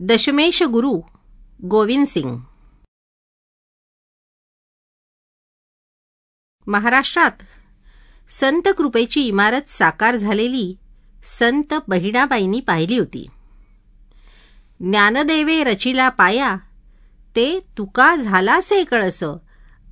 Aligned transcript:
दशमेश 0.00 0.62
गुरु 0.62 1.00
गोविंद 1.62 2.06
सिंग. 2.06 2.36
महाराष्ट्रात 6.66 7.30
संत 8.28 8.68
कृपेची 8.78 9.26
इमारत 9.26 9.68
साकार 9.68 10.16
झालेली 10.16 10.76
संत 11.24 11.74
बहिणाबाईंनी 11.88 12.60
पाहिली 12.60 12.98
होती. 12.98 13.26
ज्ञानदेवे 14.80 15.64
रचिला 15.64 16.08
पाया 16.08 16.56
ते 17.36 17.60
तुका 17.78 18.16
झालासे 18.16 18.84
कळस 18.84 19.24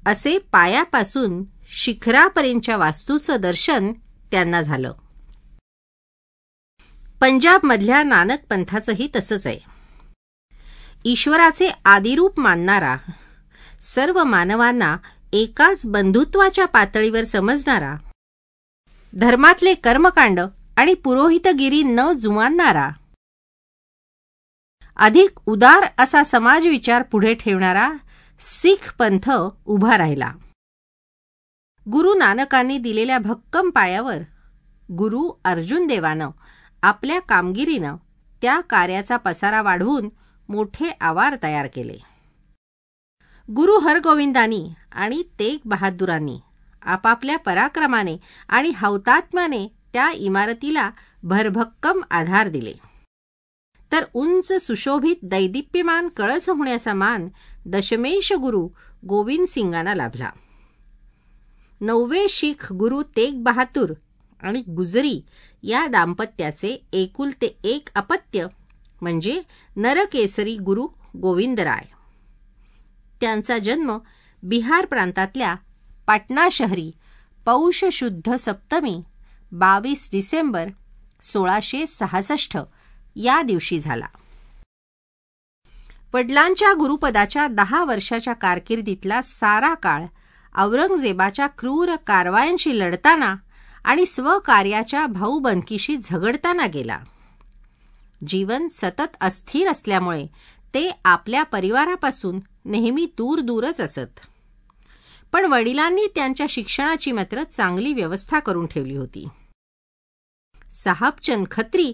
असे 0.07 0.39
पायापासून 0.39 1.45
शिखरापर्यंतच्या 1.65 2.77
वास्तूचं 2.77 3.37
दर्शन 3.41 3.93
त्यांना 4.31 4.63
झालं. 4.63 4.93
पंजाबमधल्या 7.21 8.03
नानक 8.03 8.39
पंथाचंही 8.51 9.09
तसंच 9.17 9.47
आहे. 9.47 9.76
ईश्वराचे 11.09 11.71
आदिरूप 11.85 12.41
मानणारा 12.41 12.97
सर्व 13.81 14.25
मानवांना 14.25 14.97
एकाच 15.33 15.87
बंधुत्वाच्या 15.87 16.67
पातळीवर 16.67 17.25
समजणारा 17.25 17.97
धर्मातले 19.15 19.75
कर्मकांड 19.75 20.41
आणि 20.77 20.95
पुरोहितगिरी 20.95 21.83
न 21.83 22.13
जुमानणारा 22.13 22.91
अधिक 24.97 25.39
उदार 25.47 25.87
असा 25.99 26.23
समाजविचार 26.23 27.03
पुढे 27.03 27.35
ठेवणारा 27.35 27.91
सिख 28.41 28.95
पंथ 28.99 29.31
उभा 29.67 29.99
राहिला. 29.99 30.33
गुरु 31.93 32.15
नानकांनी 32.15 32.79
दिलेल्या 32.79 33.19
भक्कम 33.19 33.71
पायावर 33.71 34.19
गुरु 34.93 35.31
अर्जुन 35.45 35.87
देवानं 35.87 36.31
आपल्या 36.83 37.21
कामगिरीनं 37.21 37.97
त्या 38.43 38.61
कार्याचा 38.61 39.17
पसारा 39.17 39.63
वाढवून 39.63 40.09
मोठे 40.49 40.91
आवार 41.01 41.37
तयार 41.43 41.67
केले. 41.67 41.99
गुरु 43.53 43.79
हरगोविंदांनी 43.79 44.69
आणि 44.93 45.23
तेग 45.23 45.59
बहादुरांनी 45.65 46.39
आपापल्या 46.83 47.39
पराक्रमाने 47.39 48.17
आणि 48.49 48.73
हौतात्म्याने 48.77 49.69
त्या 49.93 50.11
इमारतीला 50.11 50.91
भरभक्कम 51.23 52.01
आधार 52.11 52.49
दिले. 52.49 52.75
तर 53.93 54.05
उंच 54.15 54.53
सुशोभित 54.53 55.17
दैदिप्यमान 55.23 56.09
कळस 56.09 56.49
होण्याचा 56.49 56.95
मान 56.95 57.29
दशमेश 57.67 58.33
गुरु 58.33 58.69
गोविंद 59.07 59.47
सिंगांना 59.47 59.95
लाभला. 59.95 60.31
नववे 61.81 62.27
शीख 62.29 62.73
गुरु 62.73 63.03
तेग 63.03 63.43
बहादूर 63.43 63.93
आणि 64.43 64.61
गुजरी 64.61 65.21
या 65.63 65.87
दाम्पत्याचे 65.87 66.87
एकुलते 66.93 67.59
एक 67.65 67.89
अपत्य 67.95 68.47
म्हणजे 69.01 69.43
नरकेसरी 69.77 70.57
गुरु 70.57 70.87
गोविंदराय 71.17 71.85
त्यांचा 73.21 73.59
जन्म 73.59 73.99
बिहार 74.43 74.87
प्रांतातल्या 74.87 75.55
पाटणा 76.07 76.49
शहरी 76.53 76.91
पौष 77.47 77.85
शुद्ध 77.93 78.35
सप्तमी 78.35 79.03
बावीस 79.53 80.09
डिसेंबर 80.13 80.69
सोळाशे 81.23 81.87
सहासष्ट 81.87 82.59
या 83.17 83.43
दिवशी 83.43 83.79
झाला. 83.79 84.07
वडिलांच्या 86.15 86.73
गुरुपदाच्या 86.73 87.47
दहा 87.47 87.85
वर्षाच्या 87.85 88.33
कारकिर्दीतला 88.33 89.23
सारा 89.23 89.75
काळ 89.75 90.05
औरंगजेबाच्या 90.59 91.47
क्रूर 91.47 91.97
कारवायांशी 92.07 92.79
लढताना 92.79 93.35
आणि 93.85 94.07
स्वकार्याच्या 94.07 95.07
भाऊबंदकीशी 95.07 95.97
झगडताना 95.97 96.67
गेला. 96.67 96.99
जीवन 98.27 98.69
सतत 98.69 99.17
अस्थिर 99.21 99.69
असल्यामुळे 99.69 100.27
ते 100.75 101.01
आपल्या 101.05 101.43
परिवारापासून 101.43 102.41
नेहमी 102.65 103.07
दूर 103.07 103.41
दूरच 103.41 103.81
असत. 103.81 104.21
पण 105.33 105.45
वडिलांनी 105.45 106.07
त्यांच्या 106.15 106.47
शिक्षणाची 106.49 107.13
मात्र 107.13 107.45
चांगली 107.45 107.93
व्यवस्था 107.93 108.39
करून 108.39 108.67
ठेवली 108.67 108.97
होती. 108.97 109.29
साहबचंद 110.71 111.47
खत्री 111.51 111.93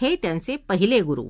हे 0.00 0.16
त्यांचे 0.16 0.56
पहिले 0.56 1.00
गुरु. 1.00 1.28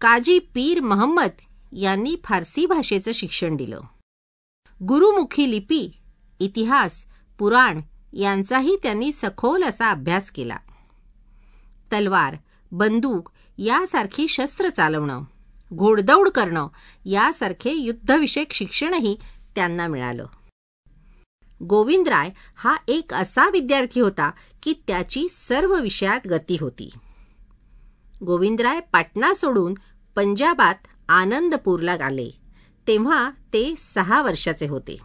काजी 0.00 0.38
पीर 0.38 0.80
महम्मद 0.80 1.30
यांनी 1.72 2.16
फारसी 2.24 2.66
भाषेचं 2.66 3.12
शिक्षण 3.12 3.56
दिलं. 3.56 3.80
गुरुमुखी 4.82 5.50
लिपी 5.50 6.00
इतिहास 6.40 7.06
पुराण 7.38 7.80
यांचाही 8.12 8.76
त्यांनी 8.82 9.12
सखोल 9.12 9.64
असा 9.64 9.90
अभ्यास 9.90 10.30
केला. 10.30 10.56
तलवार 11.92 12.36
बंदूक 12.76 13.30
यासारखी 13.58 14.28
शस्त्र 14.28 14.68
चालवणं 14.68 15.22
घोडदौड 15.72 16.28
करणं 16.28 16.68
यासारखे 17.04 17.70
युद्धविषयक 17.72 18.52
शिक्षणही 18.52 19.16
त्यांना 19.56 19.86
मिळालं. 19.86 20.26
गोविंदराय 21.62 22.30
हा 22.56 22.76
एक 22.88 23.14
असा 23.14 23.50
विद्यार्थी 23.50 24.00
होता 24.00 24.30
की 24.62 24.74
त्याची 24.86 25.28
सर्व 25.28 25.80
विषयात 25.80 26.26
गती 26.26 26.56
होती. 26.60 26.92
गोविंदराय 28.24 28.80
पाटणा 28.80 29.34
सोडून 29.34 29.74
पंजाबात 30.16 30.74
आनंदपूरला 31.08 31.96
आले 32.04 32.30
तेव्हा 32.86 33.30
ते 33.30 33.74
सहा 33.78 34.22
वर्षाचे 34.22 34.66
होते. 34.66 34.96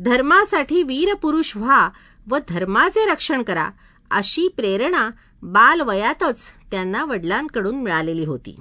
धर्मासाठी 0.00 0.82
वीरपुरुष 0.82 1.56
व्हा 1.56 1.90
व 2.26 2.38
धर्माचे 2.48 3.06
रक्षण 3.06 3.42
करा 3.42 3.70
अशी 4.10 4.48
प्रेरणा 4.48 5.10
बालवयातच 5.42 6.48
त्यांना 6.70 7.04
वडिलांकडून 7.04 7.82
मिळालेली 7.82 8.24
होती. 8.24 8.60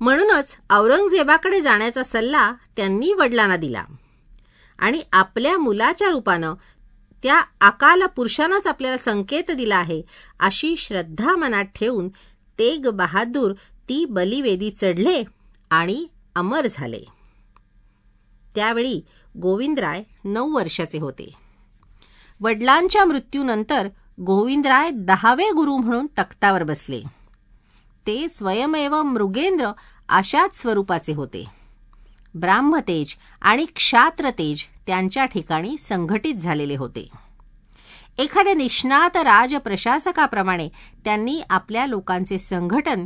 म्हणूनच 0.00 0.56
औरंगजेबाकडे 0.70 1.60
जाण्याचा 1.60 2.02
सल्ला 2.02 2.52
त्यांनी 2.76 3.12
वडिलांना 3.12 3.56
दिला. 3.56 3.84
आणि 4.78 5.02
आपल्या 5.12 5.58
मुलाच्या 5.58 6.10
रूपानं 6.10 6.54
त्या 7.22 7.42
अकाल 7.60 8.02
पुरुषानंच 8.02 8.66
आपल्याला 8.66 8.98
संकेत 8.98 9.50
दिला 9.50 9.76
आहे 9.76 10.02
अशी 10.40 10.76
श्रद्धा 10.76 11.36
मनात 11.36 11.64
ठेवून 11.64 12.08
तेग 12.58 12.88
बहादूर 12.88 13.52
ती 13.88 14.04
बलिवेदी 14.04 14.70
चढले 14.70 15.24
आणि 15.70 16.06
अमर 16.34 16.66
झाले. 16.70 17.04
त्यावेळी 18.54 19.00
गोविंदराय 19.38 20.02
नऊ 20.24 20.54
वर्षाचे 20.54 20.98
होते. 20.98 21.30
वडिलांच्या 22.40 23.04
मृत्यूनंतर 23.04 23.88
गोविंदराय 24.26 24.90
दहावे 24.90 25.50
गुरु 25.50 25.76
म्हणून 25.76 26.06
तख्तावर 26.18 26.62
बसले. 26.62 27.00
ते 28.06 28.28
स्वयमेव 28.28 29.02
मृगेंद्र 29.02 29.70
अशाच 30.08 30.62
स्वरूपाचे 30.62 31.12
होते. 31.12 31.44
ब्राह्मतेज 32.34 33.14
आणि 33.42 33.64
क्षात्रतेज 33.64 34.64
त्यांच्या 34.86 35.24
ठिकाणी 35.24 35.78
संघटित 35.78 36.34
झालेले 36.34 36.76
होते. 36.76 37.08
एखाद्या 38.18 38.54
निष्णात 38.54 39.16
राजप्रशासकाप्रमाणे 39.16 40.68
त्यांनी 41.04 41.42
आपल्या 41.50 41.86
लोकांचे 41.86 42.38
संघटन 42.38 43.04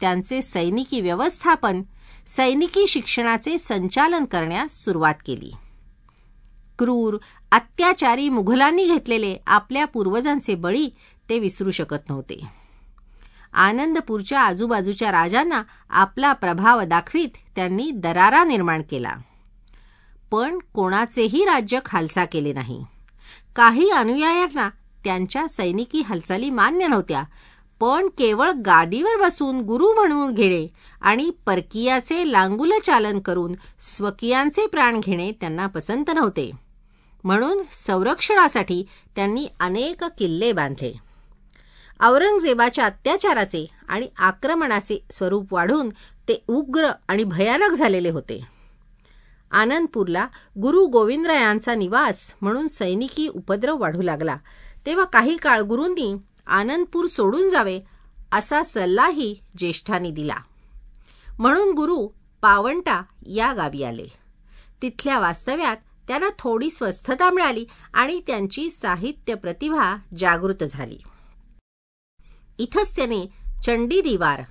त्यांचे 0.00 0.42
सैनिकी 0.42 1.00
व्यवस्थापन 1.00 1.82
सैनिकी 2.26 2.86
शिक्षणाचे 2.86 3.58
संचालन 3.58 4.24
करण्यास 4.24 4.72
सुरुवात 4.72 5.14
केली. 5.26 5.52
क्रूर 6.78 7.16
अत्याचारी 7.52 8.28
मुघलांनी 8.28 8.86
घेतलेले 8.86 9.36
आपल्या 9.46 9.84
पूर्वजांचे 9.84 10.54
बळी 10.54 10.88
ते 11.28 11.38
विसरू 11.38 11.70
शकत 11.70 12.10
नव्हते. 12.10 12.48
आनंदपूरच्या 13.52 14.40
आजूबाजूच्या 14.40 15.12
राजांना 15.12 15.62
आपला 15.90 16.32
प्रभाव 16.32 16.82
दाखवीत 16.82 17.28
त्यांनी 17.56 17.90
दरारा 17.90 18.44
निर्माण 18.44 18.82
केला. 18.90 19.12
पण 20.30 20.58
कोणाचेही 20.58 21.44
राज्य 21.44 21.80
खालसा 21.84 22.24
केले 22.24 22.52
नाही. 22.52 22.84
काही 23.56 23.90
अनुयायांना 23.90 24.70
त्यांच्या 25.04 25.48
सैनिकी 25.48 26.02
हालचाली 26.02 26.50
मान्य 26.50 26.86
नव्हत्या 26.86 27.22
पण 27.82 28.06
केवळ 28.06 28.50
गादीवर 28.50 29.20
बसून 29.20 29.60
गुरु 29.60 29.92
म्हणून 29.92 30.34
घेणे 30.34 30.66
आणि 31.00 31.30
परकीयाचे 31.46 32.32
लांगुल 32.32 32.72
चालन 32.84 33.20
करून 33.20 33.52
स्वकीयांचे 33.80 34.66
प्राण 34.66 35.00
घेणे 35.00 35.32
त्यांना 35.32 35.66
पसंत 35.66 36.04
नव्हते. 36.14 36.50
म्हणून 37.24 37.62
संरक्षणासाठी 37.72 38.86
त्यांनी 39.16 39.48
अनेक 39.60 40.04
किल्ले 40.04 40.52
बांधले. 40.52 40.92
औरंगजेबाच्या 42.00 42.84
अत्याचाराचे 42.84 43.66
आणि 43.88 44.08
आक्रमणाचे 44.18 45.04
स्वरूप 45.10 45.54
वाढून 45.54 45.88
ते 46.28 46.44
उग्र 46.48 46.90
आणि 47.08 47.24
भयानक 47.24 47.74
झालेले 47.74 48.10
होते. 48.10 48.40
आनंदपूरला 49.50 50.26
गुरु 50.62 50.86
गोविंदरायांचा 50.86 51.74
निवास 51.74 52.34
म्हणून 52.40 52.68
सैनिकी 52.68 53.28
उपद्रव 53.28 53.76
वाढू 53.76 54.02
लागला. 54.02 54.36
तेव्हा 54.86 55.04
काही 55.04 55.36
काळ 55.36 55.60
गुरूंनी 55.60 56.14
आनंदपूर 56.46 57.06
सोडून 57.06 57.50
जावे 57.50 57.80
असा 58.32 58.62
सल्लाही 58.62 59.40
ज्येष्ठांनी 59.58 60.10
दिला. 60.10 60.36
म्हणून 61.38 61.74
गुरु 61.74 62.08
पावंटा 62.42 63.02
या 63.26 63.52
गावी 63.52 63.82
आले. 63.82 64.06
तिथल्या 64.82 65.18
वास्तव्यात 65.18 65.76
त्यांना 66.08 66.28
थोडी 66.38 66.70
स्वस्थता 66.70 67.30
मिळाली 67.30 67.64
आणि 67.94 68.20
त्यांची 68.26 68.70
साहित्य 68.70 69.34
प्रतिभा 69.34 69.96
जागृत 70.18 70.64
झाली. 70.64 70.98
इथंच 72.58 72.96
त्याने 72.96 73.26
चंडी 73.64 74.00
दिवार 74.00 74.42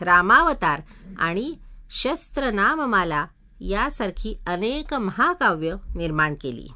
रामावतार 0.00 0.82
आणि 1.18 1.54
शस्त्रनाममाला 1.90 3.26
यासारखी 3.60 4.38
अनेक 4.46 4.94
महाकाव्य 4.94 5.74
निर्माण 5.94 6.34
केली. 6.34 6.66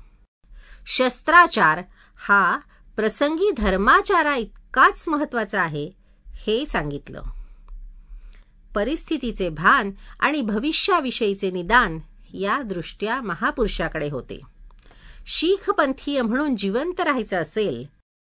शस्त्राचार 0.86 1.82
हा 2.28 2.58
प्रसंगी 2.98 3.50
धर्माचारा 3.56 4.34
इतकाच 4.36 5.08
महत्त्वाचा 5.08 5.60
आहे 5.60 5.90
हे 6.28 6.66
सांगितलं. 6.66 7.22
परिस्थितीचे 8.74 9.48
भान 9.48 9.90
आणि 10.20 10.40
भविष्याविषयीचे 10.42 11.50
निदान 11.50 11.98
या 12.34 12.62
दृष्ट्या 12.62 13.20
महापुरुषाकडे 13.20 14.10
होते. 14.10 14.40
शीखपंथीय 15.26 16.22
म्हणून 16.22 16.56
जिवंत 16.56 17.00
राहायचं 17.00 17.36
असेल 17.36 17.86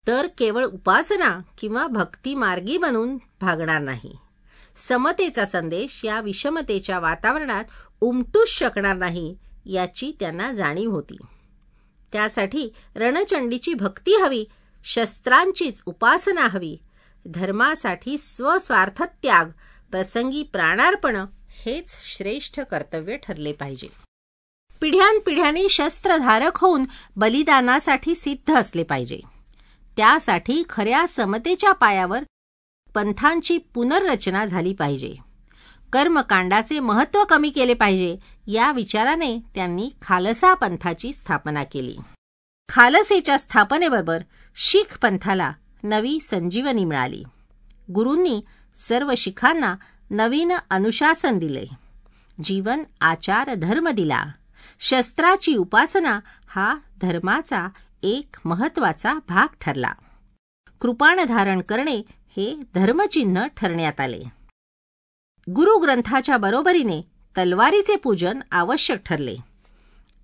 तर 0.08 0.28
केवळ 0.38 0.66
उपासना 0.66 1.40
किंवा 1.58 1.88
भक्ती 1.88 2.36
मार्गी 2.36 2.78
बनून 2.78 3.18
भागणार 3.42 3.82
नाही. 3.82 4.18
समतेचा 4.76 5.46
संदेश 5.46 6.02
या 6.04 6.22
विषमतेच्या 6.22 7.00
वातावरणात 7.00 7.64
उमटूच 8.02 8.48
शकणार 8.48 8.96
नाही 8.96 9.38
याची 9.66 10.16
त्यांना 10.20 10.54
जाणीव 10.54 10.92
होती. 10.92 11.18
त्यासाठी 12.14 12.70
रणचंडीची 12.96 13.74
भक्ती 13.74 14.16
हवी 14.16 14.46
शस्त्रांचीच 14.84 15.84
उपासना 15.86 16.48
हवी. 16.48 16.78
धर्मासाठी 17.26 18.18
स्वस्वार्थ 18.18 19.04
त्याग 19.04 19.46
प्रसंगी 19.92 20.44
प्राणार्पण 20.44 21.16
हेच 21.50 21.96
श्रेष्ठ 22.04 22.60
कर्तव्य 22.60 23.18
ठरले 23.18 23.54
पाहिजे. 23.54 23.88
पिढ्यानपिढ्याने 24.82 25.70
शस्त्रधारक 25.70 26.58
होऊन 26.58 26.86
बलिदानासाठी 27.16 28.16
सिद्ध 28.16 28.54
असले 28.56 28.84
पाहिजे. 28.84 29.20
त्यासाठी 29.98 30.64
खऱ्या 30.70 31.08
समतेच्या 31.08 31.72
पायावर 31.72 32.24
पंथांची 32.96 33.58
पुनर्रचना 33.58 34.46
झाली 34.46 34.74
पाहिजे. 34.74 35.31
कर्मकांडाचे 35.94 36.80
महत्त्व 36.80 37.24
कमी 37.24 37.50
केले 37.50 37.74
पाहिजे 37.74 38.18
या 38.48 38.72
विचाराने 38.72 39.38
त्यांनी 39.56 39.90
खालसा 40.02 40.54
पंथाची 40.54 41.14
स्थापना 41.14 41.64
केली. 41.64 41.98
खालसेच्या 42.70 43.40
स्थापनेबरोबर 43.40 44.22
शीख 44.56 45.00
पंथाला 45.02 45.54
नवी 45.84 46.20
संजीवनी 46.20 46.86
मिळाली. 46.86 47.24
गुरूंनी 47.92 48.42
सर्व 48.76 49.14
शिखांना 49.18 49.76
नवीन 50.12 50.52
अनुशासन 50.70 51.40
दिले. 51.40 51.66
जीवन 52.44 52.84
आचार 53.02 53.54
धर्म 53.54 53.90
दिला. 53.90 54.26
शस्त्राची 54.80 55.56
उपासना 55.56 56.20
हा 56.48 56.78
धर्माचा 57.02 57.68
एक 58.04 58.36
महत्त्वाचा 58.46 59.14
भाग 59.28 59.56
ठरला. 59.62 59.92
कृपाण 60.82 61.20
धारण 61.28 61.62
करणे 61.62 61.96
हे 62.38 62.60
धर्मचिन्ह 62.76 63.46
ठरण्यात 63.46 64.00
आले. 64.00 64.41
गुरुग्रंथाच्या 65.50 66.38
बरोबरीने 66.38 67.02
तलवारीचे 67.38 67.96
पूजन 67.96 68.40
आवश्यक 68.52 68.98
ठरले. 69.06 69.36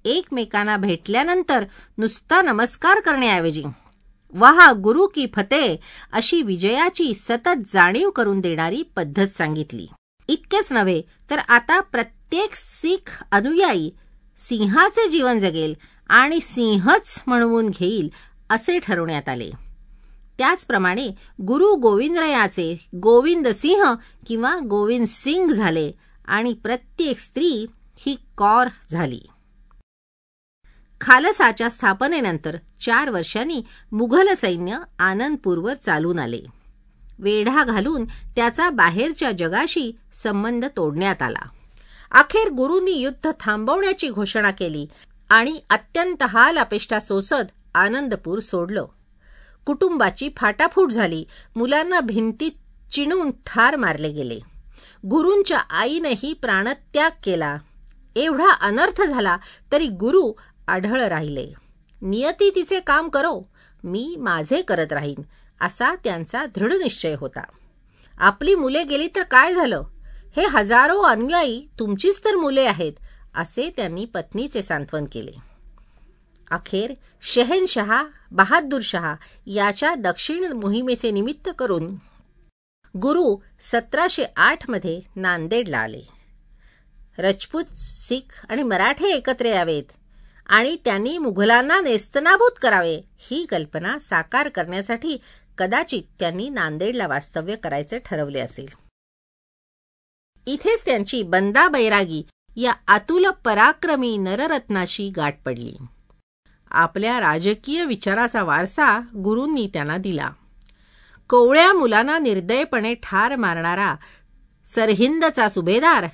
एकमेकांना 0.05 0.77
भेटल्यानंतर 0.77 1.63
नुसता 1.97 2.41
नमस्कार 2.41 2.99
करण्याऐवजी 2.99 3.63
वहा 4.33 4.71
गुरु 4.71 5.07
की 5.07 5.25
फते 5.35 5.79
अशी 6.13 6.41
विजयाची 6.41 7.13
सतत 7.15 7.67
जाणीव 7.67 8.09
करून 8.09 8.39
देणारी 8.39 8.83
पद्धत 8.95 9.27
सांगितली. 9.27 9.87
इतकेच 10.27 10.73
नव्हे 10.73 11.01
तर 11.29 11.39
आता 11.39 11.79
प्रत्येक 11.79 12.55
सीख 12.55 13.23
अनुयायी 13.31 13.91
सिंहाचे 14.37 15.09
जीवन 15.09 15.39
जगेल 15.39 15.73
आणि 16.09 16.39
सिंहच 16.39 17.23
म्हणवून 17.27 17.69
घेईल 17.69 18.09
असे 18.49 18.79
ठरवण्यात 18.79 19.29
आले. 19.29 19.49
त्याचप्रमाणे 20.37 21.07
गुरु 21.41 21.75
गोविंदरायाचे 21.75 22.87
गोविंद 22.95 23.47
सिंह 23.47 23.95
किंवा 24.27 24.57
गोविंद 24.57 25.07
सिंग 25.07 25.49
झाले 25.49 25.91
आणि 26.25 26.53
प्रत्येक 26.53 27.19
स्त्री 27.19 27.65
ही 27.97 28.15
कौर 28.37 28.67
झाली. 28.91 29.21
खालसाच्या 31.01 31.69
स्थापनेनंतर 31.69 32.57
चार 32.81 33.09
वर्षांनी 33.09 33.61
मुघल 33.91 34.33
सैन्य 34.33 34.77
आनंदपूरवर 34.99 35.73
चालून 35.73 36.19
आले. 36.19 36.41
वेढा 37.19 37.63
घालून 37.63 38.05
त्याचा 38.05 38.69
बाहेरच्या 38.69 39.31
जगाशी 39.31 39.91
संबंध 40.13 40.65
तोडण्यात 40.77 41.21
आला. 41.21 41.49
अखेर 42.11 42.49
गुरूंनी 42.49 42.91
युद्ध 42.91 43.31
थांबवण्याची 43.39 44.09
घोषणा 44.09 44.51
केली 44.51 44.87
आणि 45.29 45.59
अत्यंत 45.69 46.23
हाल 46.23 46.57
अपेष्टा 46.57 46.99
सोसत 46.99 47.75
आनंदपूर 47.75 48.39
सोडलं. 48.39 48.85
कुटुंबाची 49.67 50.29
फाटाफूट 50.37 50.91
झाली. 50.91 51.25
मुलांना 51.55 51.99
भिंतीत 51.99 52.51
चिणून 52.91 53.31
ठार 53.31 53.75
मारले 53.75 54.09
गेले. 54.09 54.39
गुरूंच्या 55.05 55.57
आईनेही 55.57 56.33
प्राणत्याग 56.33 57.11
केला. 57.23 57.57
एवढा 58.15 58.49
अनर्थ 58.49 59.01
झाला 59.01 59.37
तरी 59.71 59.87
गुरु 59.87 60.31
आढळ 60.67 61.01
राहिले. 61.01 61.53
नियती 62.01 62.49
तिचे 62.55 62.79
काम 62.79 63.09
करो. 63.09 63.49
मी 63.83 64.15
माझे 64.19 64.61
करत 64.61 64.93
राहीन 64.93 65.21
असा 65.61 65.95
त्यांचा 65.95 66.45
दृढ 66.45 66.73
निश्चय 66.73 67.15
होता. 67.15 67.43
आपली 68.17 68.55
मुले 68.55 68.83
गेली 68.83 69.07
तर 69.15 69.23
काय 69.23 69.53
झालं? 69.53 69.83
हे 70.35 70.45
हजारो 70.45 70.99
अनुयायी 71.01 71.67
तुमचीच 71.79 72.25
तर 72.25 72.35
मुले 72.35 72.61
आहेत 72.61 72.93
असे 73.35 73.69
त्यांनी 73.77 74.05
पत्नीचे 74.05 74.61
सांत्वन 74.61 75.05
केले. 75.11 75.56
अखेर 76.51 76.93
शहनशहा 77.21 78.03
बहादूरशहा 78.31 79.15
याच्या 79.45 79.95
दक्षिण 79.95 80.51
मोहिमेचे 80.51 81.11
निमित्त 81.11 81.49
करून 81.59 81.95
गुरु 82.97 83.35
सतराशे 83.59 84.25
आठमध्ये 84.35 85.01
नांदेडला 85.15 85.77
आले. 85.77 86.01
रजपूत 87.17 87.63
सिख 87.75 88.45
आणि 88.49 88.63
मराठे 88.63 89.07
एकत्र 89.07 89.45
यावेत 89.45 89.83
आणि 90.45 90.77
त्यांनी 90.85 91.17
मुघलांना 91.17 91.81
नेस्तनाभूत 91.81 92.59
करावे 92.61 93.01
ही 93.17 93.45
कल्पना 93.45 93.99
साकार 93.99 94.49
करण्यासाठी 94.49 95.17
कदाचित 95.57 96.03
त्यांनी 96.19 96.49
नांदेडला 96.49 97.07
वास्तव्य 97.07 97.55
करायचे 97.55 97.99
ठरवले 97.99 98.39
असेल. 98.39 98.67
इथेच 100.47 100.85
त्यांची 100.85 101.23
बंदा 101.23 101.67
बैरागी 101.67 102.23
या 102.55 102.73
अतुल 102.87 103.25
पराक्रमी 103.45 104.17
नररत्नाशी 104.17 105.09
गाठ 105.09 105.41
पडली. 105.45 105.75
आपल्या 106.77 107.19
राजकीय 107.19 107.85
विचाराचा 107.85 108.43
वारसा 108.43 108.99
गुरूंनी 108.99 109.69
त्यांना 109.73 109.97
दिला. 109.97 110.29
कोवळ्या 111.29 111.73
मुलांना 111.73 112.19
निर्दयपणे 112.19 112.93
ठार 112.93 113.35
मारणारा 113.35 113.95
सरहिंदचा 114.65 115.49
सुभेदार 115.49 116.05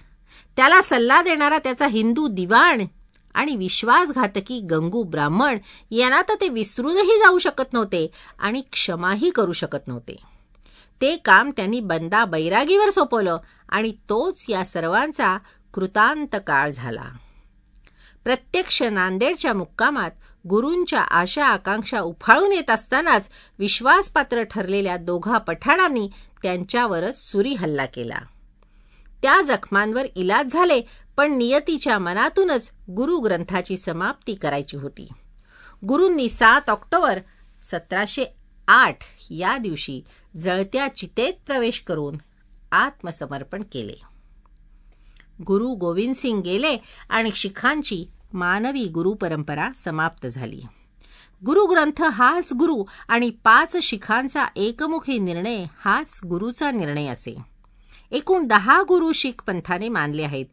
त्याला 0.55 0.82
सल्ला 0.82 1.22
देणारा 1.22 1.58
त्याचा 1.58 1.88
हिंदू 1.88 2.27
दिवाण 2.27 2.82
आणि 3.34 3.55
विश्वासघातकी 3.55 4.60
गंगू 4.60 5.03
ब्राह्मण 5.03 5.58
यांना 5.91 6.22
तर 6.22 6.36
ते 6.41 6.50
विसरूनही 6.50 7.20
जाऊ 7.20 7.38
शकत 7.38 7.74
नव्हते 7.74 8.12
आणि 8.39 8.62
क्षमाही 8.72 9.29
करू 9.29 9.51
शकत 9.51 9.88
नव्हते. 9.88 10.15
ते 11.01 11.15
काम 11.15 11.51
त्यांनी 11.58 11.79
बंदा 11.79 12.25
बैरागीवर 12.25 12.89
सोपवलं 12.89 13.38
आणि 13.70 13.91
तोच 14.10 14.46
या 14.50 14.65
सर्वांचा 14.65 15.38
कृतांत 15.74 16.36
काळ 16.48 16.72
झाला. 16.72 17.05
प्रत्यक्ष 18.24 18.84
नांदेडच्या 18.84 19.53
मुक्कामात 19.53 20.12
गुरूंच्या 20.50 21.01
आशा 21.01 21.45
आकांक्षा 21.45 22.00
उफाळून 22.00 22.51
येत 22.51 22.69
असतानाच 22.69 23.29
विश्वासपात्र 23.59 24.43
ठरलेल्या 24.43 24.97
दोघा 24.97 25.38
पठाणांनी 25.38 26.09
त्यांच्यावरच 26.43 27.31
सुरी 27.31 27.53
हल्ला 27.53 27.85
केला. 27.85 28.19
त्या 29.21 29.41
जखमांवर 29.41 30.05
इलाज 30.15 30.45
झाले 30.45 30.81
पण 31.17 31.31
नियतीच्या 31.31 32.00
मनातूनच 32.00 32.71
गुरु 32.89 33.19
ग्रंथाची 33.19 33.77
समाप्ती 33.77 34.35
करायची 34.35 34.77
होती. 34.77 35.07
गुरूंनी 35.88 36.29
सात 36.29 36.69
ऑक्टोबर 36.69 37.19
सतराशे 37.63 38.25
आठ 38.67 38.97
या 39.29 39.57
दिवशी 39.57 40.01
जळत्या 40.38 40.88
चितेत 40.95 41.33
प्रवेश 41.47 41.79
करून 41.79 42.17
आत्मसमर्पण 42.71 43.63
केले. 43.71 44.01
गुरु 45.43 45.69
गोविंद 45.69 46.15
सिंग 46.15 46.41
गेले 46.41 46.77
आणि 47.09 47.29
शिखांची 47.35 48.05
मानवी 48.33 48.87
गुरु 48.87 49.13
परंपरा 49.13 49.69
समाप्त 49.75 50.27
झाली. 50.27 50.61
गुरुग्रंथ 51.45 52.03
हाच 52.03 52.53
गुरु 52.53 52.83
आणि 53.07 53.29
पाच 53.29 53.77
शिखांचा 53.77 54.45
एकमुखी 54.55 55.19
निर्णय 55.19 55.65
हाच 55.85 56.19
गुरुचा 56.25 56.71
निर्णय 56.71 57.05
असे. 57.05 57.35
एकूण 58.11 58.43
दहा 58.43 58.81
गुरु 58.81 59.11
शीख 59.11 59.43
पंथाने 59.47 59.89
मानले 59.89 60.23
आहेत. 60.23 60.45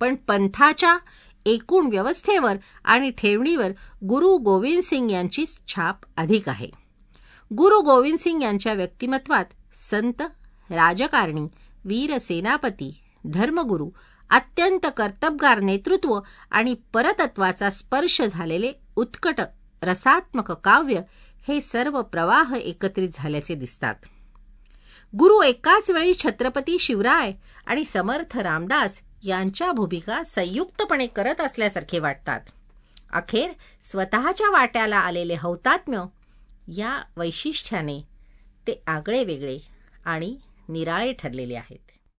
पण 0.00 0.14
पंथाच्या 0.14 0.98
एकूण 1.46 1.86
व्यवस्थेवर 1.86 2.56
आणि 2.84 3.10
ठेवणीवर 3.10 3.70
गुरु 4.04 4.36
गोविंद 4.36 4.82
सिंग 4.82 5.10
यांची 5.10 5.44
छाप 5.46 5.96
अधिक 6.16 6.48
आहे. 6.48 6.68
गुरु 7.54 7.80
गोविंद 7.80 8.18
सिंग 8.18 8.42
यांच्या 8.42 8.74
व्यक्तिमत्वात 8.74 9.44
संत 9.74 10.22
राजकारणी 10.70 11.46
वीर 11.84 12.18
सेनापती 12.18 13.00
धर्मगुरू 13.26 13.90
अत्यंत 14.30 14.86
कर्तबगार 14.96 15.60
नेतृत्व 15.60 16.18
आणि 16.50 16.74
परतत्वाचा 16.92 17.70
स्पर्श 17.70 18.22
झालेले 18.22 18.72
उत्कट 18.96 19.40
रसात्मक 19.82 20.52
काव्य 20.52 21.00
हे 21.48 21.60
सर्व 21.60 22.02
प्रवाह 22.02 22.54
एकत्रित 22.54 23.08
झाल्याचे 23.12 23.54
दिसतात. 23.54 23.94
गुरु 25.18 25.42
एकाच 25.42 25.90
वेळी 25.90 26.14
छत्रपती 26.14 26.78
शिवराय 26.78 27.32
आणि 27.66 27.84
समर्थ 27.84 28.38
रामदास 28.38 29.00
यांच्या 29.22 29.72
भूमिका 29.72 30.22
संयुक्तपणे 30.22 31.06
करत 31.06 31.40
असल्यासारखे 31.40 31.98
वाटतात. 31.98 32.40
अखेर 33.12 33.50
स्वतःच्या 33.82 34.50
वाट्याला 34.50 34.96
आलेले 34.96 35.34
हौतात्म्य 35.34 36.04
या 36.76 37.02
वैशिष्ट्याने 37.16 38.00
ते 38.66 38.82
आगळे 38.86 39.24
वेगळे 39.24 39.58
आणि 40.04 40.36
निराळे 40.68 41.12
ठरलेले 41.12 41.54
आहेत. 41.54 41.87